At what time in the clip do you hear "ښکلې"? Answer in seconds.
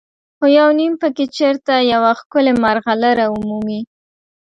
2.19-2.53